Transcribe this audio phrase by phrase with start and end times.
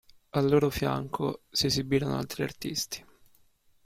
[0.31, 3.05] Al loro fianco si esibirono altri artisti.